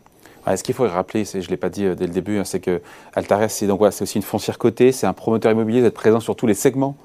ce 0.54 0.63
qu'il 0.63 0.75
faut 0.75 0.86
rappeler, 0.86 1.24
je 1.24 1.38
ne 1.38 1.48
l'ai 1.48 1.56
pas 1.56 1.69
dit 1.69 1.86
euh, 1.86 1.96
dès 1.96 2.07
le 2.07 2.12
début, 2.12 2.40
hein, 2.40 2.44
c'est 2.44 2.60
que 2.60 2.81
Altares, 3.13 3.50
c'est 3.50 3.72
aussi 4.02 4.18
une 4.18 4.22
foncière 4.22 4.57
cotée, 4.57 4.92
c'est 4.92 5.07
un 5.07 5.13
promoteur 5.13 5.54
immobilier, 5.54 5.81
d'être 5.81 5.94
présent 5.94 6.19
sur 6.19 6.36
tous 6.36 6.48
les 6.48 6.56
segments 6.56 6.98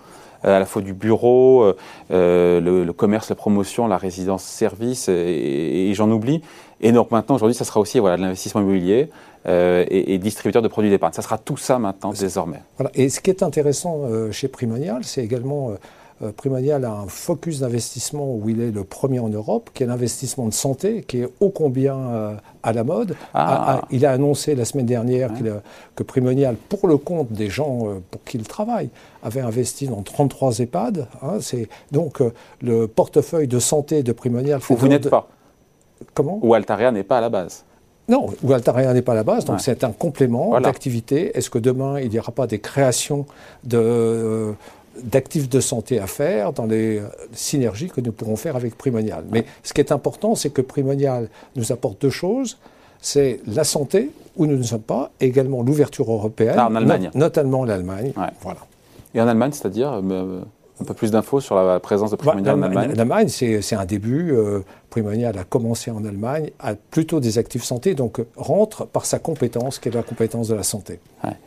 à 0.42 0.58
la 0.58 0.64
fois 0.64 0.80
du 0.80 0.94
bureau, 0.94 1.74
le, 2.08 2.90
commerce, 2.92 3.28
la 3.28 3.36
promotion, 3.36 3.86
la 3.86 3.98
résidence 3.98 4.42
service, 4.42 5.10
et, 5.10 5.92
j'en 5.92 6.10
oublie. 6.10 6.40
Et 6.80 6.92
donc 6.92 7.10
maintenant, 7.10 7.34
aujourd'hui, 7.34 7.54
ça 7.54 7.64
sera 7.64 7.80
aussi 7.80 7.98
voilà, 7.98 8.16
de 8.16 8.22
l'investissement 8.22 8.60
immobilier, 8.60 9.10
euh, 9.46 9.86
et, 9.88 10.18
distributeur 10.18 10.60
de 10.60 10.68
produits 10.68 10.90
d'épargne. 10.90 11.14
Ça 11.14 11.22
sera 11.22 11.38
tout 11.38 11.56
ça 11.56 11.78
maintenant, 11.78 12.12
désormais. 12.12 12.60
Voilà. 12.76 12.90
Et 12.94 13.08
ce 13.08 13.20
qui 13.20 13.30
est 13.30 13.42
intéressant 13.42 14.00
euh, 14.02 14.30
chez 14.32 14.48
Primonial, 14.48 15.02
c'est 15.04 15.24
également. 15.24 15.70
Euh, 15.70 15.76
Primonial 16.36 16.84
a 16.84 16.92
un 16.92 17.06
focus 17.06 17.60
d'investissement 17.60 18.34
où 18.34 18.50
il 18.50 18.60
est 18.60 18.72
le 18.72 18.84
premier 18.84 19.20
en 19.20 19.30
Europe, 19.30 19.70
qui 19.72 19.84
est 19.84 19.86
l'investissement 19.86 20.46
de 20.46 20.52
santé, 20.52 21.02
qui 21.08 21.20
est 21.20 21.28
ô 21.40 21.48
combien 21.48 22.36
à 22.62 22.74
la 22.74 22.84
mode. 22.84 23.16
Ah. 23.32 23.80
il 23.90 24.04
a 24.04 24.12
annoncé 24.12 24.54
la 24.54 24.66
semaine 24.66 24.84
dernière 24.84 25.30
que 25.96 26.02
Primonial, 26.02 26.56
pour 26.56 26.88
le 26.88 26.98
compte 26.98 27.32
des 27.32 27.48
gens 27.48 27.86
pour 28.10 28.22
qui 28.24 28.36
il 28.36 28.46
travaille, 28.46 28.90
avait 29.22 29.40
investi 29.40 29.86
dans 29.88 30.02
33 30.02 30.58
EHPAD. 30.58 31.08
Hein, 31.22 31.38
donc 31.90 32.18
le 32.60 32.86
portefeuille 32.86 33.48
de 33.48 33.58
santé 33.58 34.02
de 34.02 34.12
Primonial. 34.12 34.60
Vous 34.60 34.88
n'êtes 34.88 35.08
pas. 35.08 35.26
Comment 36.14 36.38
Ou 36.42 36.54
Altaria 36.54 36.90
n'est 36.92 37.02
pas 37.04 37.18
à 37.18 37.20
la 37.20 37.28
base. 37.28 37.64
Non, 38.08 38.26
Altaria 38.52 38.92
n'est 38.92 39.02
pas 39.02 39.14
la 39.14 39.22
base, 39.22 39.44
donc 39.44 39.60
c'est 39.60 39.84
un 39.84 39.92
complément 39.92 40.58
d'activité. 40.60 41.36
Est-ce 41.36 41.48
que 41.48 41.58
demain, 41.58 42.00
il 42.00 42.10
n'y 42.10 42.18
aura 42.18 42.32
pas 42.32 42.48
des 42.48 42.58
créations 42.58 43.24
de, 43.62 44.52
d'actifs 45.04 45.48
de 45.48 45.60
santé 45.60 46.00
à 46.00 46.08
faire 46.08 46.52
dans 46.52 46.66
les 46.66 47.00
synergies 47.32 47.88
que 47.88 48.00
nous 48.00 48.10
pourrons 48.10 48.34
faire 48.34 48.56
avec 48.56 48.76
Primonial? 48.76 49.24
Mais 49.30 49.44
ce 49.62 49.72
qui 49.72 49.80
est 49.80 49.92
important, 49.92 50.34
c'est 50.34 50.50
que 50.50 50.60
Primonial 50.60 51.28
nous 51.54 51.70
apporte 51.70 52.02
deux 52.02 52.10
choses. 52.10 52.58
C'est 53.00 53.40
la 53.46 53.64
santé, 53.64 54.10
où 54.36 54.46
nous 54.46 54.56
ne 54.56 54.62
sommes 54.62 54.82
pas, 54.82 55.12
et 55.20 55.26
également 55.26 55.62
l'ouverture 55.62 56.10
européenne, 56.10 56.56
ah, 56.58 56.66
en 56.68 56.74
Allemagne. 56.74 57.10
notamment 57.14 57.64
l'Allemagne. 57.64 58.12
Voilà. 58.42 58.60
Et 59.14 59.20
en 59.20 59.28
Allemagne, 59.28 59.52
c'est-à-dire 59.52 60.00
euh, 60.04 60.40
un 60.80 60.84
peu 60.84 60.94
plus 60.94 61.10
d'infos 61.10 61.40
sur 61.40 61.54
la 61.56 61.80
présence 61.80 62.10
de 62.10 62.16
Primonial 62.16 62.58
en 62.58 62.62
Allemagne? 62.62 62.92
L'Allemagne, 62.94 63.28
c'est 63.28 63.74
un 63.74 63.84
début. 63.84 64.32
Euh, 64.32 64.60
Primonial 64.90 65.38
a 65.38 65.44
commencé 65.44 65.92
en 65.92 66.04
Allemagne, 66.04 66.50
a 66.58 66.74
plutôt 66.74 67.20
des 67.20 67.38
actifs 67.38 67.62
santé, 67.62 67.94
donc 67.94 68.20
rentre 68.36 68.86
par 68.86 69.06
sa 69.06 69.20
compétence, 69.20 69.78
qui 69.78 69.88
est 69.88 69.94
la 69.94 70.02
compétence 70.02 70.48
de 70.48 70.54
la 70.54 70.64
santé. 70.64 70.98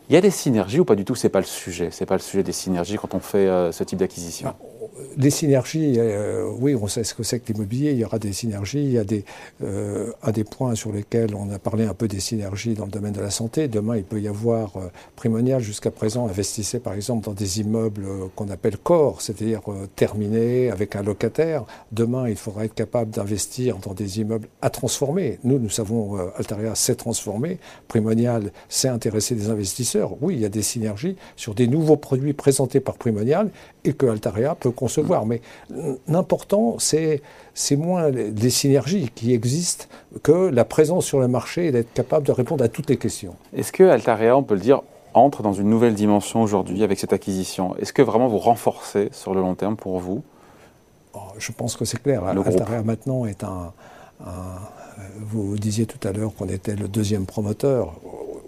Il 0.09 0.13
y 0.13 0.17
a 0.17 0.21
des 0.21 0.31
synergies 0.31 0.79
ou 0.79 0.85
pas 0.85 0.95
du 0.95 1.03
tout? 1.03 1.15
C'est 1.15 1.29
pas 1.29 1.39
le 1.39 1.45
sujet. 1.45 1.89
C'est 1.91 2.05
pas 2.05 2.15
le 2.15 2.21
sujet 2.21 2.43
des 2.43 2.53
synergies 2.53 2.95
quand 2.95 3.13
on 3.13 3.19
fait 3.19 3.47
euh, 3.49 3.71
ce 3.73 3.83
type 3.83 3.99
d'acquisition? 3.99 4.53
Les 5.17 5.29
synergies, 5.29 5.95
euh, 5.97 6.49
oui, 6.59 6.75
on 6.75 6.87
sait 6.87 7.03
ce 7.03 7.13
que 7.13 7.23
c'est 7.23 7.39
que 7.39 7.51
l'immobilier, 7.51 7.91
il 7.91 7.97
y 7.97 8.05
aura 8.05 8.19
des 8.19 8.33
synergies, 8.33 8.83
il 8.83 8.91
y 8.91 8.97
a 8.97 9.03
des, 9.03 9.25
euh, 9.63 10.11
un 10.21 10.31
des 10.31 10.43
points 10.43 10.75
sur 10.75 10.91
lesquels 10.91 11.35
on 11.35 11.51
a 11.51 11.59
parlé 11.59 11.85
un 11.85 11.93
peu 11.93 12.07
des 12.07 12.19
synergies 12.19 12.73
dans 12.73 12.85
le 12.85 12.91
domaine 12.91 13.13
de 13.13 13.21
la 13.21 13.31
santé. 13.31 13.67
Demain, 13.67 13.97
il 13.97 14.03
peut 14.03 14.21
y 14.21 14.27
avoir, 14.27 14.77
euh, 14.77 14.91
Primonial 15.15 15.61
jusqu'à 15.61 15.91
présent 15.91 16.27
investissait 16.27 16.79
par 16.79 16.93
exemple 16.93 17.25
dans 17.25 17.33
des 17.33 17.61
immeubles 17.61 18.05
qu'on 18.35 18.49
appelle 18.49 18.77
corps, 18.77 19.21
c'est-à-dire 19.21 19.61
terminés 19.95 20.69
avec 20.69 20.95
un 20.95 21.03
locataire. 21.03 21.65
Demain, 21.91 22.27
il 22.29 22.35
faudra 22.35 22.65
être 22.65 22.73
capable 22.73 23.11
d'investir 23.11 23.77
dans 23.77 23.93
des 23.93 24.19
immeubles 24.19 24.47
à 24.61 24.69
transformer. 24.69 25.39
Nous, 25.43 25.59
nous 25.59 25.69
savons, 25.69 26.17
Altaria 26.35 26.75
s'est 26.75 26.95
transformé, 26.95 27.59
Primonial 27.87 28.51
s'est 28.69 28.89
intéressé 28.89 29.35
des 29.35 29.49
investisseurs. 29.49 30.15
Oui, 30.21 30.35
il 30.35 30.41
y 30.41 30.45
a 30.45 30.49
des 30.49 30.61
synergies 30.61 31.15
sur 31.35 31.53
des 31.53 31.67
nouveaux 31.67 31.97
produits 31.97 32.33
présentés 32.33 32.79
par 32.79 32.95
Primonial 32.95 33.49
et 33.85 33.93
que 33.93 34.05
Altaria 34.05 34.55
peut 34.55 34.71
concevoir. 34.71 35.25
Mais 35.25 35.41
l'important, 36.07 36.75
c'est, 36.79 37.21
c'est 37.53 37.75
moins 37.75 38.09
les 38.09 38.49
synergies 38.49 39.09
qui 39.13 39.33
existent 39.33 39.85
que 40.23 40.49
la 40.49 40.65
présence 40.65 41.05
sur 41.05 41.19
le 41.19 41.27
marché 41.27 41.67
et 41.67 41.71
d'être 41.71 41.93
capable 41.93 42.25
de 42.25 42.31
répondre 42.31 42.63
à 42.63 42.67
toutes 42.69 42.89
les 42.89 42.97
questions. 42.97 43.35
Est-ce 43.55 43.71
que 43.71 43.83
Altaria, 43.83 44.35
on 44.37 44.43
peut 44.43 44.55
le 44.55 44.61
dire, 44.61 44.81
entre 45.13 45.43
dans 45.43 45.53
une 45.53 45.69
nouvelle 45.69 45.93
dimension 45.93 46.41
aujourd'hui 46.41 46.83
avec 46.83 46.99
cette 46.99 47.13
acquisition? 47.13 47.75
Est-ce 47.77 47.93
que 47.93 48.01
vraiment 48.01 48.27
vous 48.27 48.39
renforcez 48.39 49.09
sur 49.11 49.33
le 49.33 49.41
long 49.41 49.55
terme 49.55 49.75
pour 49.75 49.99
vous? 49.99 50.23
Oh, 51.13 51.19
Je 51.37 51.51
pense 51.51 51.75
que 51.75 51.85
c'est 51.85 52.01
clair. 52.01 52.23
Altaria 52.23 52.81
maintenant 52.83 53.25
est 53.25 53.43
un, 53.43 53.73
Vous 55.19 55.57
disiez 55.57 55.85
tout 55.85 56.07
à 56.07 56.11
l'heure 56.11 56.33
qu'on 56.35 56.47
était 56.47 56.75
le 56.75 56.87
deuxième 56.87 57.25
promoteur 57.25 57.99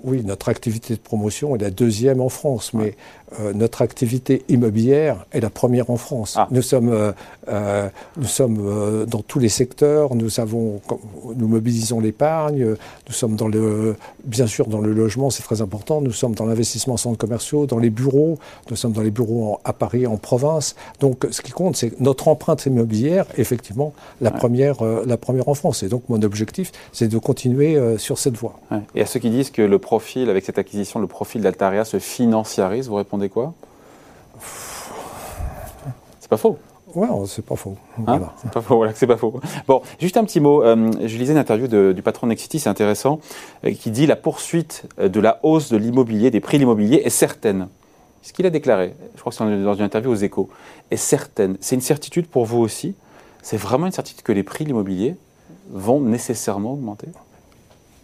oui, 0.05 0.23
notre 0.23 0.49
activité 0.49 0.93
de 0.93 0.99
promotion 0.99 1.55
est 1.55 1.59
la 1.59 1.71
deuxième 1.71 2.21
en 2.21 2.29
France, 2.29 2.73
mais 2.73 2.95
euh, 3.39 3.53
notre 3.53 3.81
activité 3.81 4.43
immobilière 4.49 5.25
est 5.31 5.39
la 5.39 5.49
première 5.49 5.89
en 5.89 5.97
France. 5.97 6.35
Ah. 6.37 6.47
Nous 6.51 6.61
sommes, 6.61 6.89
euh, 6.89 7.11
euh, 7.47 7.89
nous 8.17 8.27
sommes 8.27 9.05
dans 9.07 9.21
tous 9.21 9.39
les 9.39 9.49
secteurs, 9.49 10.13
nous, 10.15 10.39
avons, 10.39 10.79
nous 11.35 11.47
mobilisons 11.47 11.99
l'épargne, 11.99 12.75
nous 13.07 13.13
sommes 13.13 13.35
dans 13.35 13.47
le, 13.47 13.95
bien 14.23 14.45
sûr 14.45 14.67
dans 14.67 14.79
le 14.79 14.93
logement, 14.93 15.31
c'est 15.31 15.41
très 15.41 15.61
important, 15.61 16.01
nous 16.01 16.11
sommes 16.11 16.35
dans 16.35 16.45
l'investissement 16.45 16.93
en 16.93 16.97
centres 16.97 17.17
commerciaux, 17.17 17.65
dans 17.65 17.79
les 17.79 17.89
bureaux, 17.89 18.37
nous 18.69 18.75
sommes 18.75 18.93
dans 18.93 19.01
les 19.01 19.11
bureaux 19.11 19.59
à 19.63 19.73
Paris, 19.73 20.05
en 20.05 20.17
province. 20.17 20.75
Donc 20.99 21.25
ce 21.31 21.41
qui 21.41 21.51
compte, 21.51 21.75
c'est 21.75 21.99
notre 21.99 22.27
empreinte 22.27 22.65
immobilière, 22.67 23.25
effectivement, 23.37 23.93
la, 24.21 24.29
première, 24.29 24.83
la 24.83 25.17
première 25.17 25.49
en 25.49 25.55
France. 25.55 25.81
Et 25.81 25.89
donc 25.89 26.03
mon 26.09 26.21
objectif, 26.21 26.71
c'est 26.93 27.07
de 27.07 27.17
continuer 27.17 27.97
sur 27.97 28.19
cette 28.19 28.37
voie. 28.37 28.59
Et 28.93 29.01
à 29.01 29.05
ceux 29.05 29.19
qui 29.19 29.29
disent 29.29 29.49
que 29.49 29.61
le 29.61 29.79
profil, 29.95 30.29
avec 30.29 30.43
cette 30.43 30.57
acquisition, 30.57 30.99
le 30.99 31.07
profil 31.07 31.41
d'Altaria 31.41 31.85
se 31.85 31.99
financiarise, 31.99 32.89
vous 32.89 32.95
répondez 32.95 33.29
quoi? 33.29 33.53
C'est 36.19 36.29
pas 36.29 36.35
faux? 36.35 36.57
Ouais, 36.93 37.07
c'est 37.27 37.45
pas 37.45 37.55
faux. 37.55 37.77
Hein? 38.05 38.19
c'est 38.41 38.51
pas 38.51 38.61
faux, 38.61 38.75
voilà, 38.75 38.91
c'est 38.93 39.07
pas 39.07 39.15
faux. 39.15 39.39
Bon, 39.67 39.81
juste 40.01 40.17
un 40.17 40.25
petit 40.25 40.41
mot. 40.41 40.63
Euh, 40.63 40.91
je 40.99 41.17
lisais 41.17 41.31
une 41.31 41.39
interview 41.39 41.93
du 41.93 42.01
patron 42.01 42.27
Nexity, 42.27 42.59
c'est 42.59 42.67
intéressant, 42.67 43.21
euh, 43.63 43.73
qui 43.73 43.89
dit 43.89 44.05
la 44.05 44.17
poursuite 44.17 44.83
euh, 44.99 45.07
de 45.07 45.21
la 45.21 45.39
hausse 45.43 45.69
de 45.71 45.77
l'immobilier, 45.77 46.29
des 46.29 46.41
prix 46.41 46.57
de 46.57 46.63
l'immobilier 46.63 47.01
est 47.05 47.09
certaine. 47.09 47.69
Ce 48.21 48.33
qu'il 48.33 48.45
a 48.45 48.49
déclaré, 48.49 48.95
je 49.15 49.21
crois 49.21 49.31
que 49.31 49.37
c'est 49.37 49.63
dans 49.63 49.75
une 49.75 49.85
interview 49.85 50.11
aux 50.11 50.15
Échos, 50.15 50.49
est 50.91 50.97
certaine. 50.97 51.55
C'est 51.61 51.75
une 51.75 51.81
certitude 51.81 52.27
pour 52.27 52.45
vous 52.45 52.59
aussi? 52.59 52.95
C'est 53.41 53.57
vraiment 53.57 53.85
une 53.85 53.93
certitude 53.93 54.23
que 54.23 54.33
les 54.33 54.43
prix 54.43 54.65
de 54.65 54.69
l'immobilier 54.69 55.15
vont 55.69 56.01
nécessairement 56.01 56.73
augmenter? 56.73 57.07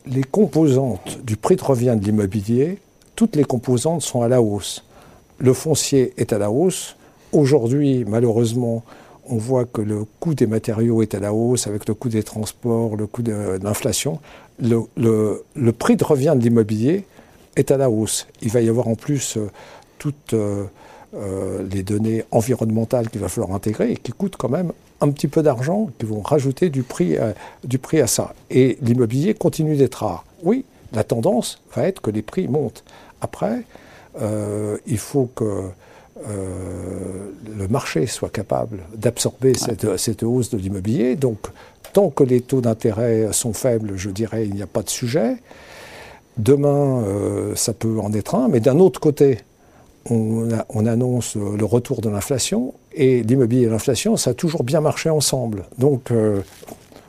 Les 0.05 0.23
composantes 0.23 1.19
du 1.23 1.37
prix 1.37 1.55
de 1.55 1.63
revient 1.63 1.97
de 1.99 2.05
l'immobilier, 2.05 2.79
toutes 3.15 3.35
les 3.35 3.43
composantes 3.43 4.01
sont 4.01 4.21
à 4.21 4.27
la 4.27 4.41
hausse. 4.41 4.83
Le 5.37 5.53
foncier 5.53 6.13
est 6.17 6.33
à 6.33 6.37
la 6.37 6.51
hausse. 6.51 6.95
Aujourd'hui, 7.31 8.05
malheureusement, 8.07 8.83
on 9.27 9.37
voit 9.37 9.65
que 9.65 9.81
le 9.81 10.05
coût 10.19 10.33
des 10.33 10.47
matériaux 10.47 11.01
est 11.01 11.15
à 11.15 11.19
la 11.19 11.33
hausse 11.33 11.67
avec 11.67 11.87
le 11.87 11.93
coût 11.93 12.09
des 12.09 12.23
transports, 12.23 12.95
le 12.95 13.07
coût 13.07 13.21
de, 13.21 13.59
l'inflation. 13.61 14.19
Le, 14.59 15.71
prix 15.71 15.95
de 15.95 16.03
revient 16.03 16.33
de 16.35 16.41
l'immobilier 16.41 17.05
est 17.55 17.71
à 17.71 17.77
la 17.77 17.89
hausse. 17.89 18.27
Il 18.41 18.49
va 18.49 18.61
y 18.61 18.69
avoir 18.69 18.87
en 18.87 18.95
plus 18.95 19.37
euh, 19.37 19.49
toutes 19.97 20.33
euh, 20.33 20.65
euh, 21.15 21.65
les 21.69 21.83
données 21.83 22.23
environnementales 22.31 23.09
qu'il 23.09 23.21
va 23.21 23.27
falloir 23.27 23.53
intégrer 23.53 23.91
et 23.91 23.97
qui 23.97 24.11
coûtent 24.11 24.37
quand 24.37 24.49
même 24.49 24.71
un 25.01 25.09
petit 25.09 25.27
peu 25.27 25.43
d'argent 25.43 25.89
qui 25.99 26.05
vont 26.05 26.21
rajouter 26.21 26.69
du 26.69 26.83
prix, 26.83 27.17
à, 27.17 27.33
du 27.63 27.79
prix 27.79 27.99
à 27.99 28.07
ça. 28.07 28.33
Et 28.49 28.77
l'immobilier 28.81 29.33
continue 29.33 29.75
d'être 29.75 30.05
rare. 30.05 30.25
Oui, 30.43 30.63
la 30.93 31.03
tendance 31.03 31.61
va 31.75 31.87
être 31.87 32.01
que 32.01 32.11
les 32.11 32.21
prix 32.21 32.47
montent. 32.47 32.83
Après, 33.21 33.63
euh, 34.21 34.77
il 34.87 34.97
faut 34.97 35.29
que 35.35 35.69
euh, 36.27 37.31
le 37.57 37.67
marché 37.67 38.05
soit 38.05 38.29
capable 38.29 38.79
d'absorber 38.95 39.53
cette, 39.55 39.97
cette, 39.97 40.23
hausse 40.23 40.49
de 40.49 40.57
l'immobilier. 40.57 41.15
Donc, 41.15 41.39
tant 41.93 42.09
que 42.09 42.23
les 42.23 42.41
taux 42.41 42.61
d'intérêt 42.61 43.29
sont 43.31 43.53
faibles, 43.53 43.93
je 43.95 44.09
dirais, 44.09 44.45
il 44.45 44.53
n'y 44.53 44.61
a 44.61 44.67
pas 44.67 44.83
de 44.83 44.89
sujet. 44.89 45.37
Demain, 46.37 47.03
euh, 47.03 47.55
ça 47.55 47.73
peut 47.73 47.99
en 47.99 48.13
être 48.13 48.35
un, 48.35 48.47
mais 48.47 48.59
d'un 48.59 48.79
autre 48.79 48.99
côté, 48.99 49.39
on, 50.09 50.85
annonce 50.85 51.35
le 51.35 51.65
retour 51.65 52.01
de 52.01 52.09
l'inflation 52.09 52.73
et 52.93 53.23
l'immobilier 53.23 53.63
et 53.63 53.69
l'inflation, 53.69 54.17
ça 54.17 54.31
a 54.31 54.33
toujours 54.33 54.63
bien 54.63 54.81
marché 54.81 55.09
ensemble. 55.09 55.65
Donc, 55.77 56.11
euh, 56.11 56.41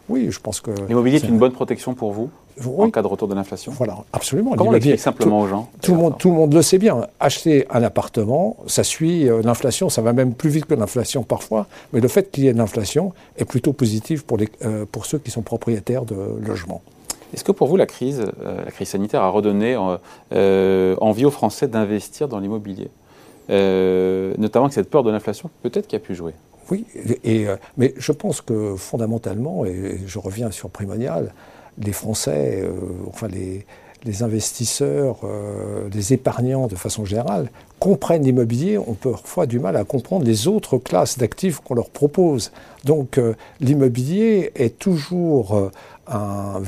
oui, 0.09 0.29
je 0.31 0.39
pense 0.41 0.61
que. 0.61 0.71
L'immobilier 0.89 1.17
est, 1.17 1.29
une 1.29 1.39
bonne 1.39 1.53
protection 1.53 1.95
pour 1.95 2.13
vous 2.13 2.31
en 2.67 2.91
cas 2.91 3.03
de 3.03 3.07
retour 3.07 3.29
de 3.29 3.35
l'inflation? 3.35 3.73
Voilà, 3.73 3.99
absolument. 4.13 4.55
Comment 4.57 4.73
l'expliquer 4.73 4.99
simplement 4.99 5.41
aux 5.41 5.49
gens 5.49 5.69
tout 5.81 5.93
le, 5.93 5.99
monde, 5.99 6.19
tout 6.19 6.29
le 6.29 6.37
monde 6.37 6.55
le 6.55 6.63
sait 6.63 6.79
bien. 6.79 7.07
Acheter 7.21 7.67
un 7.71 7.83
appartement, 7.83 8.57
ça 8.67 8.85
suit 8.85 9.29
euh, 9.29 9.43
l'inflation, 9.43 9.89
ça 9.89 10.03
va 10.03 10.13
même 10.13 10.35
plus 10.35 10.51
vite 10.51 10.67
que 10.67 10.75
l'inflation 10.75 11.23
parfois, 11.23 11.67
mais 11.93 12.01
le 12.01 12.09
fait 12.09 12.31
qu'il 12.31 12.45
y 12.45 12.49
ait 12.49 12.53
de 12.53 12.59
l'inflation 12.59 13.13
est 13.37 13.45
plutôt 13.45 13.73
positif 13.73 14.23
pour, 14.23 14.37
les, 14.37 14.49
euh, 14.65 14.85
pour 14.91 15.07
ceux 15.07 15.19
qui 15.19 15.31
sont 15.31 15.43
propriétaires 15.43 16.05
de 16.05 16.17
logements. 16.47 16.83
Est-ce 17.33 17.45
que 17.45 17.53
pour 17.53 17.69
vous, 17.69 17.77
la 17.77 17.87
crise, 17.87 18.21
euh, 18.43 18.65
la 18.65 18.71
crise 18.71 18.89
sanitaire 18.89 19.23
a 19.23 19.31
redonné 19.31 19.77
euh, 20.33 20.97
envie 21.01 21.25
aux 21.25 21.31
Français 21.31 21.67
d'investir 21.67 22.29
dans 22.29 22.39
l'immobilier 22.39 22.91
euh, 23.51 24.35
Notamment 24.39 24.67
avec 24.67 24.75
cette 24.75 24.91
peur 24.91 25.03
de 25.03 25.11
l'inflation, 25.11 25.51
peut-être 25.63 25.87
qui 25.87 25.97
a 25.97 26.01
pu 26.01 26.15
jouer? 26.15 26.35
Oui, 26.71 26.87
mais 27.77 27.93
je 27.97 28.13
pense 28.13 28.41
que 28.41 28.77
fondamentalement, 28.77 29.65
et 29.65 29.99
je 30.07 30.19
reviens 30.19 30.51
sur 30.51 30.71
Primonial, 30.71 31.35
les 31.79 31.93
Français, 31.93 32.67
enfin 33.09 33.27
les, 33.27 33.67
les 34.05 34.23
investisseurs, 34.23 35.19
les 35.93 36.13
épargnants 36.13 36.69
de 36.69 36.77
façon 36.77 37.05
générale, 37.05 37.51
comprennent 37.81 38.23
l'immobilier, 38.23 38.79
ont 38.79 38.95
parfois 38.95 39.47
du 39.47 39.59
mal 39.59 39.77
à 39.77 39.83
comprendre 39.83 40.25
les 40.25 40.47
autres 40.47 40.79
classes 40.79 41.19
d'actifs 41.19 41.59
qu'on 41.59 41.75
leur 41.75 41.91
propose. 41.91 42.53
Donc 42.85 43.21
l'immobilier 43.61 44.53
est 44.55 44.79
toujours 44.79 45.73
un 46.09 46.63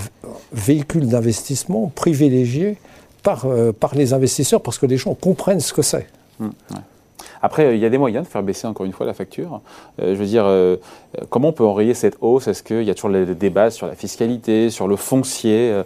véhicule 0.52 1.08
d'investissement 1.08 1.90
privilégié 1.94 2.76
par, 3.22 3.46
euh, 3.46 3.72
par 3.72 3.94
les 3.94 4.12
investisseurs 4.12 4.60
parce 4.60 4.78
que 4.78 4.86
les 4.86 4.96
gens 4.96 5.14
comprennent 5.14 5.60
ce 5.60 5.72
que 5.72 5.82
c'est. 5.82 6.06
Mmh, 6.38 6.48
Après, 7.42 7.76
il 7.76 7.80
y 7.80 7.86
a 7.86 7.90
des 7.90 7.98
moyens 7.98 8.24
de 8.24 8.30
faire 8.30 8.42
baisser 8.42 8.66
encore 8.66 8.86
une 8.86 8.92
fois 8.92 9.06
la 9.06 9.14
facture. 9.14 9.60
Euh, 10.00 10.14
je 10.14 10.18
veux 10.18 10.26
dire, 10.26 10.44
euh, 10.46 10.76
comment 11.30 11.48
on 11.48 11.52
peut 11.52 11.64
enrayer 11.64 11.94
cette 11.94 12.16
hausse? 12.20 12.48
Est-ce 12.48 12.62
qu'il 12.62 12.82
y 12.82 12.90
a 12.90 12.94
toujours 12.94 13.10
les 13.10 13.34
débats 13.34 13.70
sur 13.70 13.86
la 13.86 13.94
fiscalité, 13.94 14.70
sur 14.70 14.88
le 14.88 14.96
foncier 14.96 15.82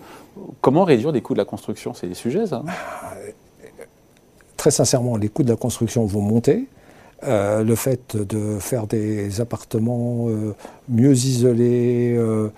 Comment 0.61 0.85
réduire 0.85 1.11
les 1.11 1.21
coûts 1.21 1.33
de 1.33 1.39
la 1.39 1.45
construction? 1.45 1.95
C'est 1.95 2.07
des 2.07 2.15
sujets, 2.15 2.47
ça 2.47 2.63
Très 4.57 4.71
sincèrement, 4.71 5.17
les 5.17 5.29
coûts 5.29 5.43
de 5.43 5.51
la 5.51 5.57
construction 5.57 6.05
vont 6.05 6.21
monter. 6.21 6.67
Euh, 7.25 7.65
le 7.65 7.75
fait 7.75 8.17
de 8.17 8.61
faire 8.61 8.87
des 8.87 9.41
appartements 9.41 10.29
euh, 10.29 10.55
mieux 10.89 11.15
isolés, 11.15 12.15
euh, 12.17 12.49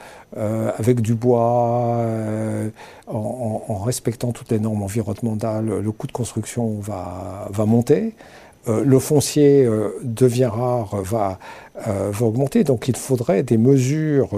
avec 0.76 1.00
du 1.00 1.14
bois, 1.14 2.04
en, 3.06 3.78
respectant 3.82 4.32
toutes 4.32 4.50
les 4.50 4.58
normes 4.58 4.82
environnementales, 4.82 5.80
le 5.82 5.92
coût 5.92 6.06
de 6.06 6.12
construction 6.12 6.78
va, 6.78 7.48
va 7.50 7.64
monter. 7.64 8.14
le 8.68 8.98
foncier 8.98 9.68
devient 10.02 10.50
rare, 10.52 10.96
va, 11.02 11.38
va 11.86 12.26
augmenter. 12.26 12.62
Donc 12.62 12.86
il 12.86 12.96
faudrait 12.96 13.42
des 13.42 13.58
mesures 13.58 14.30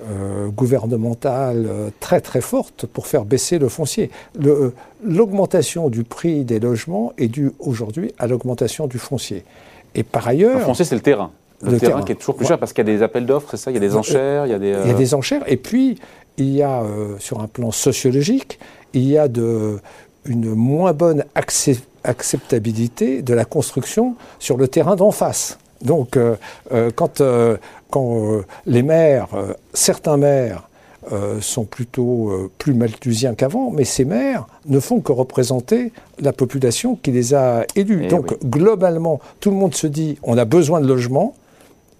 euh, 0.00 0.48
gouvernementale 0.48 1.66
euh, 1.68 1.90
très 2.00 2.22
très 2.22 2.40
forte 2.40 2.86
pour 2.86 3.06
faire 3.06 3.26
baisser 3.26 3.58
le 3.58 3.68
foncier. 3.68 4.10
Euh, 4.42 4.70
l'augmentation 5.04 5.90
du 5.90 6.02
prix 6.02 6.44
des 6.44 6.60
logements 6.60 7.12
est 7.18 7.28
due 7.28 7.52
aujourd'hui 7.58 8.14
à 8.18 8.26
l'augmentation 8.26 8.86
du 8.86 8.98
foncier. 8.98 9.44
Et 9.94 10.02
par 10.02 10.26
ailleurs... 10.26 10.58
Le 10.58 10.64
foncier, 10.64 10.86
c'est 10.86 10.94
le 10.94 11.02
terrain. 11.02 11.30
Le, 11.62 11.78
terrain, 11.78 12.02
qui 12.02 12.12
est 12.12 12.16
toujours 12.16 12.36
plus 12.36 12.46
cher 12.46 12.58
parce 12.58 12.72
qu'il 12.72 12.86
y 12.86 12.90
a 12.90 12.92
des 12.96 13.02
appels 13.02 13.26
d'offres, 13.26 13.48
c'est 13.50 13.58
ça 13.58 13.70
Il 13.70 13.74
y 13.74 13.76
a 13.76 13.80
des 13.80 13.94
enchères 13.94 14.46
Il 14.46 14.50
y 14.50 14.54
a 14.54 14.58
des, 14.58 14.70
il 14.82 14.88
y 14.88 14.94
a 14.94 14.94
des 14.94 15.14
enchères. 15.14 15.42
Et 15.46 15.58
puis, 15.58 15.98
il 16.38 16.54
y 16.54 16.62
a, 16.62 16.82
sur 17.18 17.40
un 17.40 17.46
plan 17.46 17.70
sociologique, 17.70 18.58
il 18.94 19.06
y 19.06 19.18
a 19.18 19.28
de, 19.28 19.78
une 20.24 20.54
moins 20.54 20.92
bonne 20.92 21.24
acceptabilité 22.04 23.22
de 23.22 23.34
la 23.34 23.44
construction 23.44 24.16
sur 24.38 24.56
le 24.56 24.68
terrain 24.68 24.96
d'en 24.96 25.10
face. 25.10 25.58
Donc, 25.82 26.18
quand 26.96 27.22
quand 27.90 28.16
euh, 28.16 28.42
les 28.66 28.82
maires, 28.82 29.28
euh, 29.34 29.52
certains 29.74 30.16
maires, 30.16 30.68
euh, 31.12 31.40
sont 31.40 31.64
plutôt 31.64 32.30
euh, 32.30 32.50
plus 32.58 32.72
malthusiens 32.74 33.34
qu'avant, 33.34 33.70
mais 33.70 33.84
ces 33.84 34.04
maires 34.06 34.46
ne 34.66 34.78
font 34.80 35.00
que 35.00 35.12
représenter 35.12 35.92
la 36.20 36.32
population 36.32 36.96
qui 37.02 37.10
les 37.10 37.34
a 37.34 37.64
élus. 37.74 38.02
Eh 38.04 38.08
Donc 38.08 38.30
oui. 38.30 38.36
globalement, 38.48 39.20
tout 39.40 39.50
le 39.50 39.56
monde 39.56 39.74
se 39.74 39.86
dit 39.88 40.16
on 40.22 40.38
a 40.38 40.44
besoin 40.46 40.80
de 40.80 40.86
logements, 40.86 41.34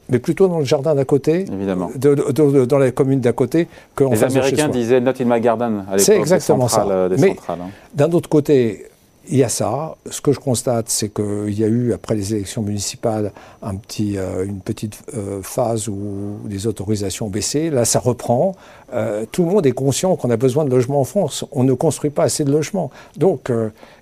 mais 0.08 0.18
plutôt 0.18 0.46
dans 0.48 0.60
le 0.60 0.64
jardin 0.64 0.94
d'à 0.94 1.04
côté, 1.04 1.44
Évidemment. 1.52 1.90
de- 1.96 2.14
de- 2.14 2.32
de- 2.32 2.64
dans 2.64 2.78
la 2.78 2.90
commune 2.92 3.20
d'à 3.20 3.32
côté, 3.32 3.66
qu'en 3.96 4.10
Les 4.12 4.22
Américains 4.24 4.68
disaient 4.68 5.00
Not 5.00 5.20
in 5.20 5.24
my 5.26 5.40
garden 5.40 5.80
à 5.88 5.96
l'époque. 5.96 6.00
C'est 6.00 6.16
exactement 6.16 6.68
centrales, 6.68 6.88
ça. 6.88 6.94
euh, 6.94 7.08
des 7.10 7.16
Mais- 7.20 7.36
hein. 7.48 7.56
D'un 7.94 8.10
autre 8.12 8.28
côté, 8.28 8.86
il 9.28 9.36
y 9.36 9.44
a 9.44 9.48
ça. 9.48 9.96
Ce 10.10 10.20
que 10.20 10.32
je 10.32 10.40
constate, 10.40 10.88
c'est 10.88 11.08
qu'il 11.08 11.58
y 11.58 11.64
a 11.64 11.68
eu, 11.68 11.92
après 11.92 12.14
les 12.14 12.34
élections 12.34 12.62
municipales, 12.62 13.32
un 13.62 13.76
petit, 13.76 14.18
euh, 14.18 14.44
une 14.44 14.60
petite 14.60 15.02
euh, 15.14 15.40
phase 15.42 15.88
où 15.88 16.38
les 16.48 16.66
autorisations 16.66 17.26
ont 17.26 17.30
baissé. 17.30 17.70
Là, 17.70 17.84
ça 17.84 18.00
reprend. 18.00 18.54
Euh, 18.92 19.24
tout 19.30 19.44
le 19.44 19.50
monde 19.50 19.66
est 19.66 19.72
conscient 19.72 20.16
qu'on 20.16 20.30
a 20.30 20.36
besoin 20.36 20.64
de 20.64 20.70
logements 20.70 21.00
en 21.00 21.04
France. 21.04 21.44
On 21.52 21.62
ne 21.64 21.72
construit 21.72 22.10
pas 22.10 22.24
assez 22.24 22.44
de 22.44 22.50
logements. 22.50 22.90
Donc, 23.16 23.50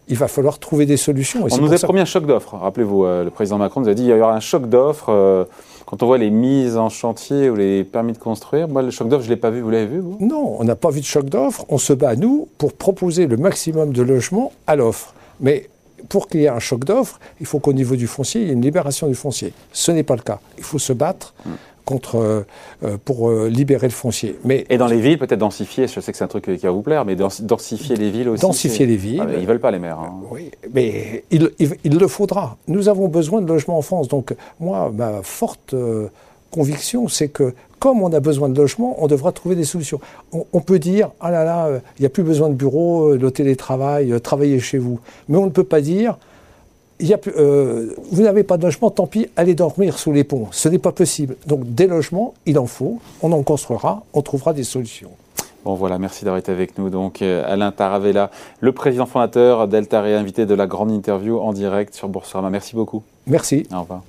il 0.08 0.16
va 0.16 0.28
falloir 0.28 0.58
trouver 0.58 0.86
des 0.86 0.96
solutions. 0.96 1.46
Et 1.46 1.52
On 1.52 1.58
nous 1.58 1.72
a 1.72 1.78
promis 1.78 2.00
un 2.00 2.04
choc 2.04 2.26
d'offres. 2.26 2.56
Rappelez-vous, 2.56 3.04
le 3.04 3.30
président 3.30 3.58
Macron 3.58 3.82
nous 3.82 3.88
a 3.88 3.94
dit 3.94 4.02
qu'il 4.02 4.10
y 4.10 4.20
aura 4.20 4.34
un 4.34 4.40
choc 4.40 4.68
d'offres. 4.68 5.46
Quand 5.86 6.02
on 6.02 6.06
voit 6.06 6.18
les 6.18 6.30
mises 6.30 6.76
en 6.76 6.88
chantier 6.88 7.50
ou 7.50 7.56
les 7.56 7.84
permis 7.84 8.12
de 8.12 8.18
construire, 8.18 8.68
moi, 8.68 8.82
le 8.82 8.90
choc 8.90 9.08
d'offres, 9.08 9.24
je 9.24 9.28
ne 9.28 9.34
l'ai 9.34 9.40
pas 9.40 9.50
vu. 9.50 9.60
Vous 9.60 9.70
l'avez 9.70 9.86
vu, 9.86 9.98
vous? 9.98 10.16
Non, 10.20 10.56
on 10.58 10.64
n'a 10.64 10.76
pas 10.76 10.90
vu 10.90 11.00
de 11.00 11.04
choc 11.06 11.28
d'offres. 11.28 11.64
On 11.68 11.78
se 11.78 11.92
bat, 11.92 12.16
nous, 12.16 12.48
pour 12.58 12.72
proposer 12.72 13.26
le 13.26 13.36
maximum 13.36 13.92
de 13.92 14.02
logements 14.02 14.52
à 14.66 14.76
l'offre. 14.76 15.14
Mais 15.40 15.68
pour 16.08 16.28
qu'il 16.28 16.40
y 16.40 16.44
ait 16.44 16.48
un 16.48 16.60
choc 16.60 16.84
d'offres, 16.84 17.20
il 17.40 17.46
faut 17.46 17.58
qu'au 17.58 17.72
niveau 17.72 17.96
du 17.96 18.06
foncier, 18.06 18.42
il 18.42 18.46
y 18.46 18.50
ait 18.50 18.54
une 18.54 18.62
libération 18.62 19.06
du 19.06 19.14
foncier. 19.14 19.52
Ce 19.72 19.90
n'est 19.92 20.02
pas 20.02 20.16
le 20.16 20.22
cas. 20.22 20.40
Il 20.58 20.64
faut 20.64 20.78
se 20.78 20.92
battre 20.92 21.34
contre, 21.90 22.16
euh, 22.18 22.46
euh, 22.84 22.96
pour 23.04 23.28
euh, 23.28 23.48
libérer 23.48 23.86
le 23.88 23.92
foncier. 23.92 24.38
Mais 24.44 24.64
Et 24.70 24.78
dans 24.78 24.86
les 24.86 25.00
villes, 25.00 25.18
peut-être 25.18 25.38
densifier. 25.40 25.88
Je 25.88 25.98
sais 26.00 26.12
que 26.12 26.16
c'est 26.18 26.24
un 26.24 26.28
truc 26.28 26.44
qui 26.44 26.56
va 26.66 26.70
vous 26.70 26.82
plaire, 26.82 27.04
mais 27.04 27.16
dens- 27.16 27.42
densifier 27.42 27.96
les 27.96 28.10
villes 28.10 28.28
aussi. 28.28 28.42
densifier 28.42 28.86
les 28.86 28.96
villes. 28.96 29.20
Ah, 29.22 29.26
mais 29.28 29.40
ils 29.40 29.46
veulent 29.46 29.58
pas 29.60 29.72
les 29.72 29.80
maires. 29.80 29.98
hein. 29.98 30.14
Oui, 30.30 30.50
mais 30.72 31.24
il, 31.32 31.50
il- 31.58 31.76
il 31.84 31.98
le 31.98 32.06
faudra. 32.08 32.56
Nous 32.68 32.88
avons 32.88 33.08
besoin 33.08 33.42
de 33.42 33.48
logements 33.48 33.76
en 33.78 33.82
France. 33.82 34.06
Donc, 34.08 34.34
moi, 34.60 34.92
ma 34.96 35.22
forte 35.22 35.74
conviction, 36.50 37.08
c'est 37.08 37.28
que 37.28 37.54
comme 37.78 38.02
on 38.02 38.12
a 38.12 38.20
besoin 38.20 38.48
de 38.48 38.56
logements, 38.60 38.94
on 39.02 39.06
devra 39.06 39.32
trouver 39.32 39.54
des 39.56 39.64
solutions. 39.64 40.00
On, 40.32 40.44
on 40.52 40.60
peut 40.60 40.78
dire, 40.78 41.10
ah 41.20 41.30
là 41.30 41.44
là, 41.44 41.66
euh, 41.66 41.78
il 41.98 42.02
n'y 42.02 42.06
a 42.06 42.10
plus 42.10 42.22
besoin 42.22 42.48
de 42.50 42.54
bureau, 42.54 43.12
euh, 43.12 43.16
le 43.18 43.30
télétravail, 43.30 44.12
euh, 44.12 44.18
travaillez 44.20 44.60
chez 44.60 44.78
vous. 44.78 45.00
Mais 45.28 45.38
on 45.38 45.46
ne 45.46 45.50
peut 45.50 45.64
pas 45.64 45.80
dire, 45.80 46.18
y 47.06 47.14
a 47.14 47.18
plus- 47.18 47.32
euh, 47.36 47.94
vous 48.10 48.22
n'avez 48.22 48.42
pas 48.42 48.56
de 48.56 48.64
logement, 48.64 48.90
tant 48.90 49.06
pis, 49.06 49.28
allez 49.36 49.54
dormir 49.54 49.98
sous 49.98 50.12
les 50.12 50.24
ponts. 50.24 50.48
Ce 50.52 50.68
n'est 50.68 50.78
pas 50.78 50.92
possible. 50.92 51.36
Donc, 51.46 51.62
des 51.74 51.86
logements, 51.86 52.34
il 52.46 52.58
en 52.58 52.66
faut. 52.66 52.98
On 53.22 53.32
en 53.32 53.42
construira, 53.42 54.02
on 54.12 54.22
trouvera 54.22 54.52
des 54.52 54.64
solutions. 54.64 55.10
Bon 55.62 55.74
voilà, 55.74 55.98
merci 55.98 56.24
d'avoir 56.24 56.38
été 56.38 56.50
avec 56.50 56.78
nous. 56.78 56.88
Donc 56.88 57.20
euh, 57.20 57.44
Alain 57.46 57.70
Taravella, 57.70 58.30
le 58.60 58.72
président 58.72 59.04
fondateur 59.04 59.68
d'Altaria, 59.68 60.18
invité 60.18 60.46
de 60.46 60.54
la 60.54 60.66
grande 60.66 60.90
interview 60.90 61.38
en 61.38 61.52
direct 61.52 61.94
sur 61.94 62.08
Boursorama. 62.08 62.48
Merci 62.48 62.74
beaucoup. 62.74 63.02
Merci. 63.26 63.66
Au 63.70 63.80
revoir. 63.80 64.00